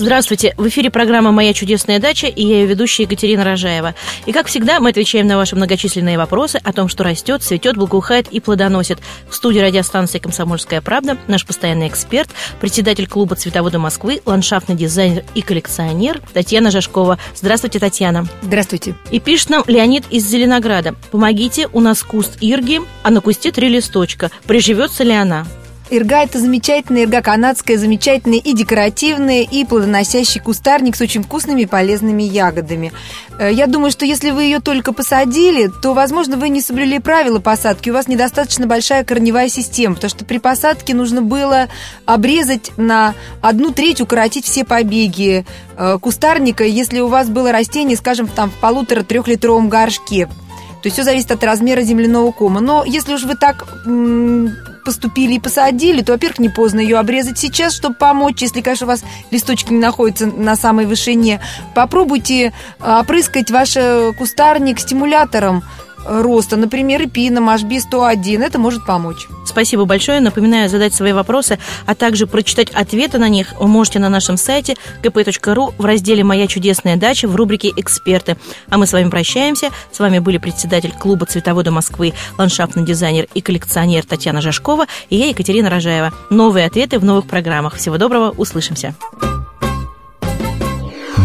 Здравствуйте, 0.00 0.54
в 0.56 0.66
эфире 0.66 0.88
программа 0.88 1.30
«Моя 1.30 1.52
чудесная 1.52 1.98
дача» 1.98 2.26
и 2.26 2.42
я 2.42 2.60
ее 2.60 2.66
ведущая 2.66 3.02
Екатерина 3.02 3.44
Рожаева. 3.44 3.94
И 4.24 4.32
как 4.32 4.46
всегда, 4.46 4.80
мы 4.80 4.88
отвечаем 4.88 5.26
на 5.26 5.36
ваши 5.36 5.56
многочисленные 5.56 6.16
вопросы 6.16 6.58
о 6.64 6.72
том, 6.72 6.88
что 6.88 7.04
растет, 7.04 7.42
цветет, 7.42 7.76
благоухает 7.76 8.26
и 8.30 8.40
плодоносит. 8.40 8.98
В 9.28 9.34
студии 9.34 9.58
радиостанции 9.58 10.18
«Комсомольская 10.18 10.80
правда» 10.80 11.18
наш 11.26 11.44
постоянный 11.44 11.86
эксперт, 11.86 12.30
председатель 12.62 13.06
клуба 13.06 13.36
«Цветовода 13.36 13.78
Москвы», 13.78 14.22
ландшафтный 14.24 14.74
дизайнер 14.74 15.22
и 15.34 15.42
коллекционер 15.42 16.22
Татьяна 16.32 16.70
Жашкова. 16.70 17.18
Здравствуйте, 17.34 17.78
Татьяна. 17.78 18.26
Здравствуйте. 18.40 18.94
И 19.10 19.20
пишет 19.20 19.50
нам 19.50 19.64
Леонид 19.66 20.04
из 20.10 20.26
Зеленограда. 20.26 20.94
Помогите, 21.10 21.68
у 21.74 21.80
нас 21.80 22.02
куст 22.02 22.38
ирги, 22.40 22.80
а 23.02 23.10
на 23.10 23.20
кусте 23.20 23.52
три 23.52 23.68
листочка. 23.68 24.30
Приживется 24.46 25.04
ли 25.04 25.12
она? 25.12 25.46
Ирга– 25.90 26.22
это 26.24 26.38
замечательная, 26.38 27.02
ирга 27.02 27.20
канадская, 27.20 27.76
замечательный 27.76 28.38
и 28.38 28.52
декоративный, 28.52 29.42
и 29.42 29.64
плодоносящий 29.64 30.40
кустарник 30.40 30.94
с 30.94 31.00
очень 31.00 31.24
вкусными 31.24 31.62
и 31.62 31.66
полезными 31.66 32.22
ягодами. 32.22 32.92
Э, 33.40 33.52
я 33.52 33.66
думаю, 33.66 33.90
что 33.90 34.04
если 34.04 34.30
вы 34.30 34.44
ее 34.44 34.60
только 34.60 34.92
посадили, 34.92 35.68
то, 35.82 35.92
возможно, 35.92 36.36
вы 36.36 36.48
не 36.48 36.60
соблюли 36.60 36.98
правила 36.98 37.40
посадки, 37.40 37.90
у 37.90 37.92
вас 37.92 38.06
недостаточно 38.06 38.68
большая 38.68 39.02
корневая 39.02 39.48
система, 39.48 39.96
потому 39.96 40.10
что 40.10 40.24
при 40.24 40.38
посадке 40.38 40.94
нужно 40.94 41.22
было 41.22 41.68
обрезать 42.06 42.70
на 42.76 43.14
одну 43.40 43.72
треть, 43.72 44.00
укоротить 44.00 44.44
все 44.44 44.64
побеги 44.64 45.44
э, 45.76 45.98
кустарника, 46.00 46.62
если 46.62 47.00
у 47.00 47.08
вас 47.08 47.28
было 47.28 47.50
растение, 47.50 47.96
скажем, 47.96 48.28
там 48.28 48.50
в 48.50 48.60
полутора-трехлитровом 48.60 49.68
горшке. 49.68 50.28
То 50.82 50.86
есть 50.86 50.94
все 50.94 51.04
зависит 51.04 51.30
от 51.30 51.44
размера 51.44 51.82
земляного 51.82 52.32
кома. 52.32 52.60
Но 52.60 52.84
если 52.84 53.14
уж 53.14 53.24
вы 53.24 53.34
так 53.34 53.66
поступили 54.84 55.34
и 55.34 55.38
посадили, 55.38 56.02
то, 56.02 56.12
во-первых, 56.12 56.38
не 56.38 56.48
поздно 56.48 56.80
ее 56.80 56.98
обрезать 56.98 57.38
сейчас, 57.38 57.74
чтобы 57.74 57.94
помочь, 57.94 58.40
если, 58.40 58.60
конечно, 58.60 58.86
у 58.86 58.88
вас 58.88 59.04
листочки 59.30 59.72
не 59.72 59.78
находятся 59.78 60.26
на 60.26 60.56
самой 60.56 60.86
вышине. 60.86 61.40
Попробуйте 61.74 62.52
а, 62.80 63.00
опрыскать 63.00 63.50
ваш 63.50 63.76
э, 63.76 64.12
кустарник 64.16 64.80
стимулятором 64.80 65.62
роста, 66.04 66.56
например, 66.56 67.04
эпином 67.04 67.48
HB101. 67.50 68.42
Это 68.42 68.58
может 68.58 68.84
помочь. 68.84 69.28
Спасибо 69.44 69.84
большое. 69.84 70.20
Напоминаю 70.20 70.68
задать 70.68 70.94
свои 70.94 71.12
вопросы, 71.12 71.58
а 71.86 71.94
также 71.94 72.26
прочитать 72.26 72.70
ответы 72.70 73.18
на 73.18 73.28
них 73.28 73.54
вы 73.58 73.68
можете 73.68 73.98
на 73.98 74.08
нашем 74.08 74.36
сайте 74.36 74.76
kp.ru 75.02 75.74
в 75.76 75.84
разделе 75.84 76.24
«Моя 76.24 76.46
чудесная 76.46 76.96
дача» 76.96 77.28
в 77.28 77.36
рубрике 77.36 77.72
«Эксперты». 77.76 78.36
А 78.68 78.78
мы 78.78 78.86
с 78.86 78.92
вами 78.92 79.10
прощаемся. 79.10 79.70
С 79.92 79.98
вами 79.98 80.18
были 80.18 80.38
председатель 80.38 80.92
клуба 80.92 81.26
«Цветовода 81.26 81.70
Москвы», 81.70 82.12
ландшафтный 82.38 82.84
дизайнер 82.84 83.26
и 83.34 83.40
коллекционер 83.40 84.04
Татьяна 84.04 84.40
Жашкова 84.40 84.86
и 85.08 85.16
я, 85.16 85.28
Екатерина 85.28 85.70
Рожаева. 85.70 86.12
Новые 86.30 86.66
ответы 86.66 86.98
в 86.98 87.04
новых 87.04 87.26
программах. 87.26 87.76
Всего 87.76 87.98
доброго, 87.98 88.30
услышимся. 88.30 88.94